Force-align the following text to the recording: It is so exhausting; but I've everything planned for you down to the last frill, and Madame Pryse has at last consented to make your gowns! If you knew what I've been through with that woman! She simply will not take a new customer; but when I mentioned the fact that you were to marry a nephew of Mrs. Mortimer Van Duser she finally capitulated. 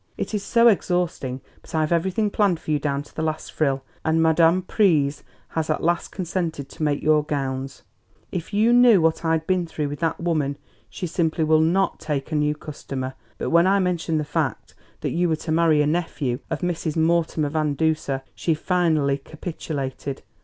It 0.17 0.33
is 0.33 0.41
so 0.41 0.67
exhausting; 0.67 1.41
but 1.61 1.75
I've 1.75 1.91
everything 1.91 2.31
planned 2.31 2.59
for 2.59 2.71
you 2.71 2.79
down 2.79 3.03
to 3.03 3.13
the 3.15 3.21
last 3.21 3.51
frill, 3.51 3.83
and 4.03 4.19
Madame 4.19 4.63
Pryse 4.63 5.21
has 5.49 5.69
at 5.69 5.83
last 5.83 6.09
consented 6.11 6.69
to 6.69 6.81
make 6.81 7.03
your 7.03 7.23
gowns! 7.23 7.83
If 8.31 8.51
you 8.51 8.73
knew 8.73 8.99
what 8.99 9.23
I've 9.23 9.45
been 9.45 9.67
through 9.67 9.89
with 9.89 9.99
that 9.99 10.19
woman! 10.19 10.57
She 10.89 11.05
simply 11.05 11.43
will 11.43 11.61
not 11.61 11.99
take 11.99 12.31
a 12.31 12.35
new 12.35 12.55
customer; 12.55 13.13
but 13.37 13.51
when 13.51 13.67
I 13.67 13.77
mentioned 13.77 14.19
the 14.19 14.23
fact 14.25 14.73
that 15.01 15.11
you 15.11 15.29
were 15.29 15.35
to 15.35 15.51
marry 15.51 15.83
a 15.83 15.85
nephew 15.85 16.39
of 16.49 16.61
Mrs. 16.61 16.97
Mortimer 16.97 17.49
Van 17.49 17.75
Duser 17.75 18.23
she 18.33 18.55
finally 18.55 19.19
capitulated. 19.19 20.23